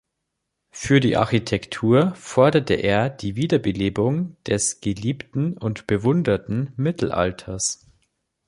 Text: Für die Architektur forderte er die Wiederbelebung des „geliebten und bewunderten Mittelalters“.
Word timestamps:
Für 0.71 0.99
die 0.99 1.15
Architektur 1.15 2.15
forderte 2.15 2.73
er 2.73 3.07
die 3.07 3.35
Wiederbelebung 3.35 4.35
des 4.47 4.79
„geliebten 4.81 5.55
und 5.59 5.85
bewunderten 5.85 6.73
Mittelalters“. 6.75 7.85